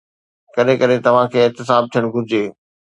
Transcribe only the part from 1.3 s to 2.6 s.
کي احتساب ٿيڻ گهرجي.